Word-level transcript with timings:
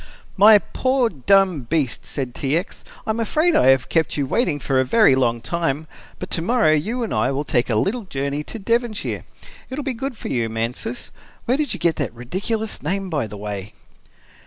"My 0.35 0.57
poor, 0.57 1.09
dumb 1.11 1.61
beast," 1.69 2.07
said 2.07 2.33
T. 2.33 2.57
X. 2.57 2.83
"I 3.05 3.11
am 3.11 3.19
afraid 3.19 3.55
I 3.55 3.67
have 3.67 3.87
kept 3.87 4.17
you 4.17 4.25
waiting 4.25 4.59
for 4.59 4.79
a 4.79 4.83
very 4.83 5.13
long 5.13 5.41
time, 5.41 5.85
but 6.17 6.31
tomorrow 6.31 6.71
you 6.71 7.03
and 7.03 7.13
I 7.13 7.29
will 7.31 7.43
take 7.43 7.69
a 7.69 7.75
little 7.75 8.05
journey 8.05 8.43
to 8.45 8.57
Devonshire. 8.57 9.25
It 9.69 9.75
will 9.77 9.83
be 9.83 9.93
good 9.93 10.17
for 10.17 10.29
you, 10.29 10.49
Mansus 10.49 11.11
where 11.45 11.55
did 11.57 11.75
you 11.75 11.79
get 11.79 11.97
that 11.97 12.15
ridiculous 12.15 12.81
name, 12.81 13.11
by 13.11 13.27
the 13.27 13.37
way!" 13.37 13.75